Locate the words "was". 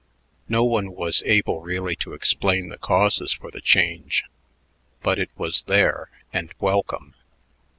0.95-1.21, 5.37-5.61